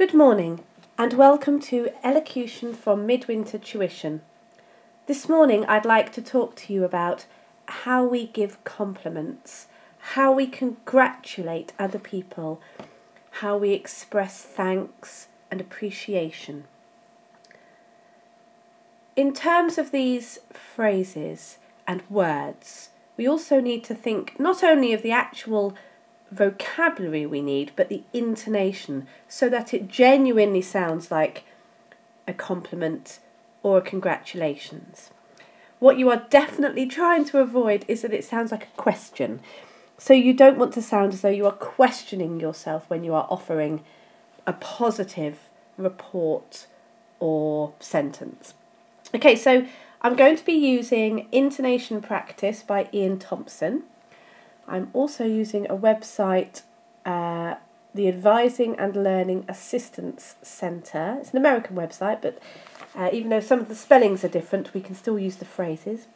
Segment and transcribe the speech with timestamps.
[0.00, 0.64] Good morning
[0.96, 4.22] and welcome to Elocution from Midwinter Tuition.
[5.06, 7.26] This morning I'd like to talk to you about
[7.66, 9.66] how we give compliments,
[10.14, 12.62] how we congratulate other people,
[13.42, 16.64] how we express thanks and appreciation.
[19.16, 22.88] In terms of these phrases and words,
[23.18, 25.74] we also need to think not only of the actual
[26.30, 31.44] vocabulary we need, but the intonation so that it genuinely sounds like
[32.26, 33.18] a compliment
[33.62, 35.10] or a congratulations.
[35.78, 39.40] What you are definitely trying to avoid is that it sounds like a question.
[39.98, 43.26] So you don't want to sound as though you are questioning yourself when you are
[43.30, 43.82] offering
[44.46, 46.66] a positive report
[47.18, 48.54] or sentence.
[49.14, 49.66] Okay, so
[50.02, 53.82] I'm going to be using Intonation Practice by Ian Thompson.
[54.70, 56.62] I'm also using a website,
[57.04, 57.56] uh,
[57.92, 61.18] the Advising and Learning Assistance Centre.
[61.20, 62.38] It's an American website, but
[62.94, 66.06] uh, even though some of the spellings are different, we can still use the phrases.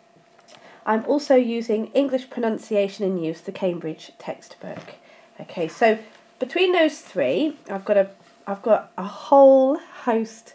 [0.87, 4.95] I'm also using English Pronunciation in Use, the Cambridge textbook.
[5.41, 5.99] Okay, so
[6.39, 8.11] between those three, I've got a
[8.47, 10.55] I've got a whole host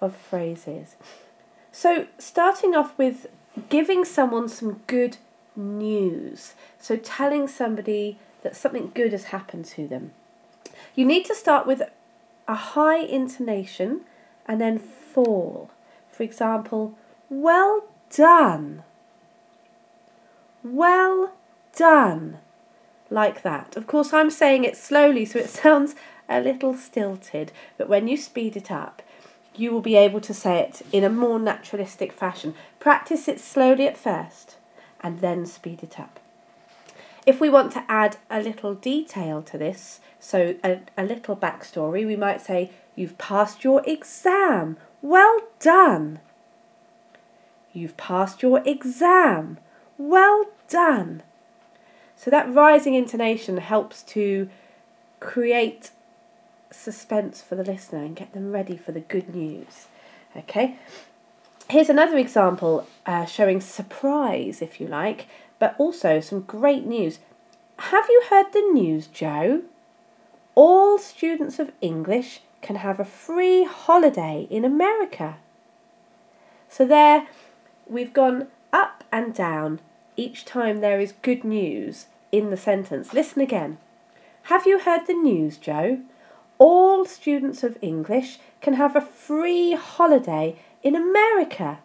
[0.00, 0.96] of phrases.
[1.70, 3.26] So starting off with
[3.68, 5.18] giving someone some good
[5.56, 6.54] news.
[6.78, 10.12] So, telling somebody that something good has happened to them.
[10.94, 11.82] You need to start with
[12.46, 14.02] a high intonation
[14.46, 15.70] and then fall.
[16.10, 16.96] For example,
[17.28, 17.84] well
[18.14, 18.84] done.
[20.62, 21.32] Well
[21.76, 22.38] done.
[23.10, 23.76] Like that.
[23.76, 25.94] Of course, I'm saying it slowly, so it sounds
[26.28, 29.02] a little stilted, but when you speed it up,
[29.54, 32.54] you will be able to say it in a more naturalistic fashion.
[32.78, 34.56] Practice it slowly at first
[35.06, 36.18] and then speed it up.
[37.26, 42.04] If we want to add a little detail to this, so a, a little backstory,
[42.04, 44.78] we might say, You've passed your exam.
[45.02, 46.18] Well done.
[47.72, 49.58] You've passed your exam.
[49.96, 51.22] Well done.
[52.16, 54.48] So that rising intonation helps to
[55.20, 55.92] create
[56.72, 59.86] suspense for the listener and get them ready for the good news.
[60.34, 60.78] Okay,
[61.68, 65.26] Here's another example uh, showing surprise, if you like,
[65.58, 67.18] but also some great news.
[67.78, 69.62] Have you heard the news, Joe?
[70.54, 75.38] All students of English can have a free holiday in America.
[76.68, 77.26] So, there
[77.88, 79.80] we've gone up and down
[80.16, 83.12] each time there is good news in the sentence.
[83.12, 83.78] Listen again.
[84.44, 85.98] Have you heard the news, Joe?
[86.58, 90.56] All students of English can have a free holiday
[90.86, 91.80] in America.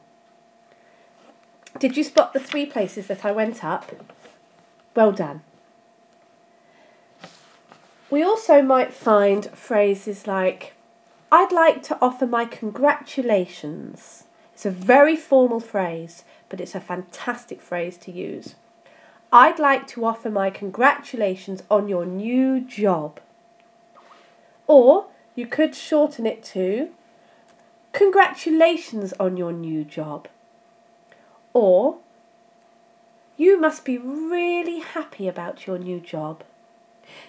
[1.80, 3.92] Did you spot the three places that I went up?
[4.96, 5.42] Well done.
[8.12, 10.74] We also might find phrases like,
[11.32, 14.26] I'd like to offer my congratulations.
[14.54, 18.54] It's a very formal phrase, but it's a fantastic phrase to use.
[19.34, 23.20] I'd like to offer my congratulations on your new job.
[24.68, 26.92] Or you could shorten it to,
[27.94, 30.28] Congratulations on your new job.
[31.54, 31.98] Or,
[33.38, 36.44] You must be really happy about your new job.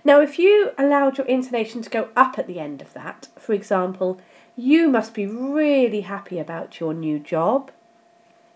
[0.05, 3.53] Now, if you allowed your intonation to go up at the end of that, for
[3.55, 4.21] example,
[4.57, 7.71] you must be really happy about your new job,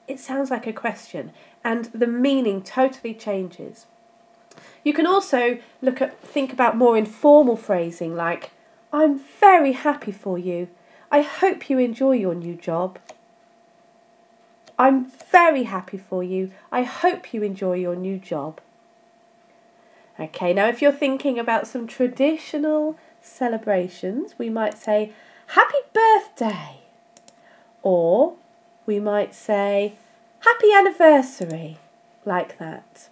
[0.07, 1.33] it sounds like a question
[1.65, 3.87] and the meaning totally changes.
[4.85, 8.51] You can also look at think about more informal phrasing like
[8.93, 10.69] I'm very happy for you
[11.11, 12.99] I hope you enjoy your new job.
[14.79, 16.51] I'm very happy for you.
[16.71, 18.61] I hope you enjoy your new job.
[20.19, 25.13] Okay, now if you're thinking about some traditional celebrations, we might say,
[25.49, 26.81] Happy birthday!
[27.83, 28.35] Or
[28.85, 29.95] we might say,
[30.41, 31.79] Happy anniversary,
[32.25, 33.09] like that.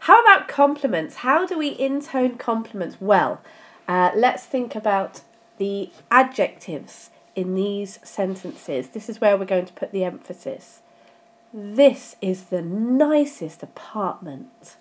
[0.00, 1.16] How about compliments?
[1.16, 2.96] How do we intone compliments?
[3.00, 3.40] Well,
[3.86, 5.20] uh, let's think about
[5.58, 8.88] the adjectives in these sentences.
[8.88, 10.80] This is where we're going to put the emphasis.
[11.52, 14.76] This is the nicest apartment.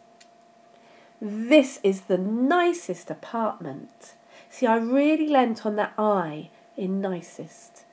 [1.22, 4.16] This is the nicest apartment.
[4.50, 7.86] See, I really lent on that I in nicest.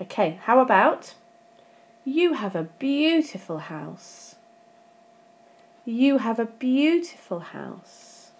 [0.00, 1.14] Okay, how about
[2.04, 4.36] you have a beautiful house?
[5.84, 8.30] You have a beautiful house.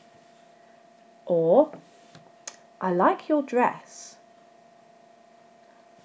[1.27, 1.73] Or
[2.83, 4.17] I like your dress.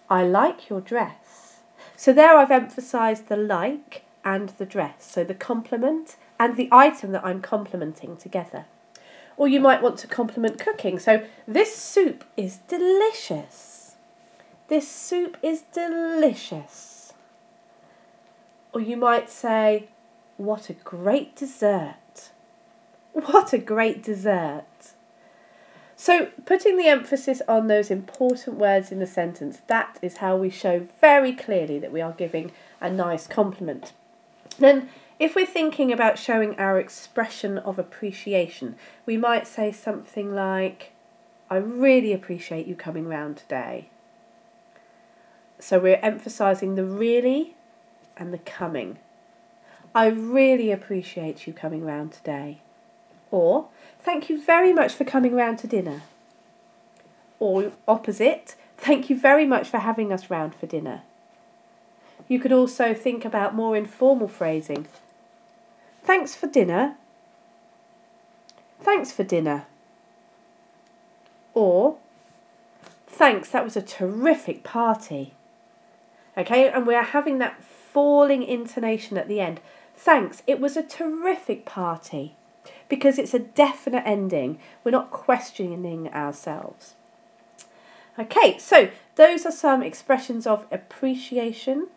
[0.10, 1.62] I like your dress.
[1.96, 5.04] So there I've emphasised the like and the dress.
[5.12, 8.66] So the compliment and the item that I'm complimenting together.
[9.38, 10.98] Or you might want to compliment cooking.
[11.00, 13.96] So, this soup is delicious.
[14.68, 17.14] This soup is delicious.
[18.74, 19.90] Or you might say,
[20.38, 22.32] What a great dessert.
[23.14, 24.94] What a great dessert.
[26.00, 30.52] So, putting the emphasis on those important words in the sentence, that is how we
[30.52, 33.94] show very clearly that we are giving a nice compliment.
[34.60, 34.90] Then,
[35.20, 38.76] if we're thinking about showing our expression of appreciation,
[39.08, 40.92] we might say something like,
[41.50, 43.90] I really appreciate you coming round today.
[45.58, 47.56] So we're emphasising the really
[48.16, 49.00] and the coming.
[49.96, 52.62] I really appreciate you coming round today.
[53.38, 53.68] Or,
[54.00, 56.02] thank you very much for coming round to dinner.
[57.38, 61.04] Or, opposite, thank you very much for having us round for dinner.
[62.28, 64.88] You could also think about more informal phrasing
[66.04, 66.96] Thanks for dinner.
[68.82, 69.68] Thanks for dinner.
[71.54, 71.98] Or,
[73.06, 75.34] thanks, that was a terrific party.
[76.36, 79.60] Okay, and we're having that falling intonation at the end.
[79.96, 82.36] Thanks, it was a terrific party.
[82.90, 84.60] Because it's a definite ending.
[84.84, 86.96] We're not questioning ourselves.
[88.20, 91.88] Okay, so those are some expressions of appreciation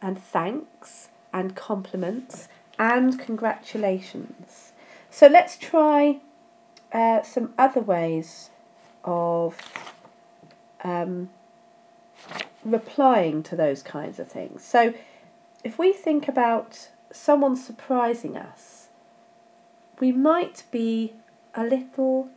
[0.00, 2.48] and thanks and compliments
[2.78, 4.72] and congratulations.
[5.10, 6.20] So let's try
[6.92, 8.50] uh, some other ways
[9.04, 9.56] of
[10.84, 11.30] um,
[12.64, 14.62] replying to those kinds of things.
[14.62, 14.94] So
[15.64, 18.85] if we think about someone surprising us,
[20.00, 21.14] we might be
[21.54, 22.28] a little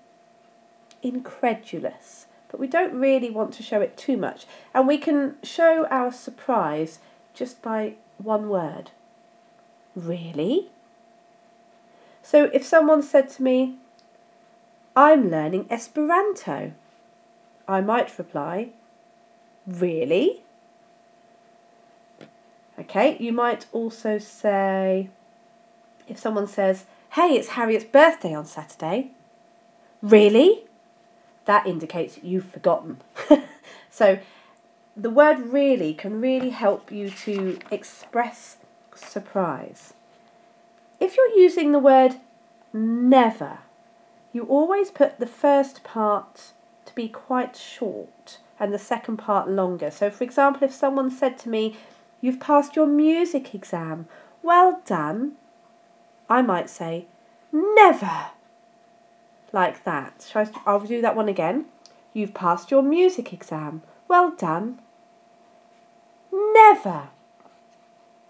[1.01, 4.45] incredulous, but we don't really want to show it too much.
[4.73, 6.99] And we can show our surprise
[7.33, 8.91] just by one word.
[9.95, 10.69] Really?
[12.21, 13.75] So if someone said to me,
[14.95, 16.73] I'm learning Esperanto,
[17.67, 18.69] I might reply,
[19.69, 20.41] Really?
[22.79, 25.09] Okay, you might also say,
[26.07, 29.11] if someone says, Hey, it's Harriet's birthday on Saturday.
[30.01, 30.65] Really?
[31.45, 33.01] That indicates you've forgotten.
[33.89, 34.19] so
[34.95, 38.57] the word really can really help you to express
[38.95, 39.93] surprise.
[40.99, 42.15] If you're using the word
[42.73, 43.59] never,
[44.31, 46.51] you always put the first part
[46.85, 49.89] to be quite short and the second part longer.
[49.89, 51.75] So, for example, if someone said to me,
[52.21, 54.07] You've passed your music exam,
[54.43, 55.33] well done,
[56.29, 57.07] I might say,
[57.51, 58.27] Never.
[59.51, 60.27] Like that.
[60.31, 61.65] Shall I, I'll do that one again.
[62.13, 63.81] You've passed your music exam.
[64.07, 64.79] Well done.
[66.31, 67.09] Never.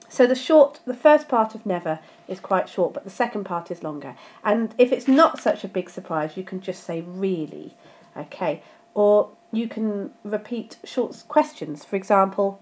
[0.07, 3.69] So the short, the first part of never is quite short, but the second part
[3.69, 4.15] is longer.
[4.43, 7.75] And if it's not such a big surprise, you can just say really,
[8.17, 8.63] okay?
[8.95, 11.85] Or you can repeat short questions.
[11.85, 12.59] For example,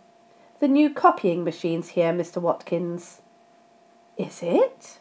[0.60, 2.42] the new copying machine's here, Mr.
[2.42, 3.22] Watkins.
[4.18, 5.00] Is it?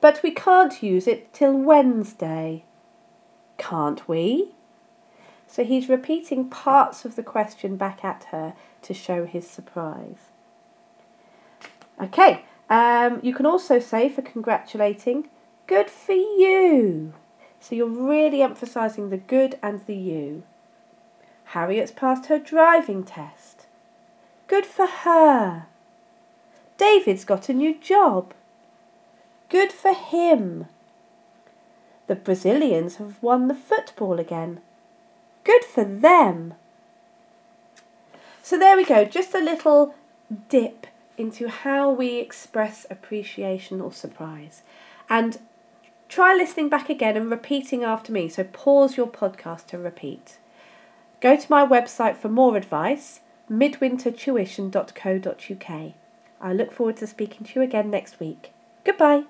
[0.00, 2.64] But we can't use it till Wednesday.
[3.58, 4.52] Can't we?
[5.46, 10.30] So he's repeating parts of the question back at her to show his surprise.
[12.00, 15.28] Okay, um, you can also say for congratulating,
[15.66, 17.12] good for you.
[17.58, 20.44] So you're really emphasising the good and the you.
[21.46, 23.66] Harriet's passed her driving test.
[24.46, 25.66] Good for her.
[26.78, 28.32] David's got a new job.
[29.50, 30.66] Good for him.
[32.06, 34.60] The Brazilians have won the football again.
[35.44, 36.54] Good for them.
[38.42, 39.94] So there we go, just a little
[40.48, 40.86] dip
[41.18, 44.62] into how we express appreciation or surprise.
[45.08, 45.38] And
[46.08, 48.28] try listening back again and repeating after me.
[48.28, 50.38] So pause your podcast to repeat.
[51.20, 55.92] Go to my website for more advice, midwintertuition.co.uk.
[56.40, 58.52] I look forward to speaking to you again next week.
[58.84, 59.24] Goodbye.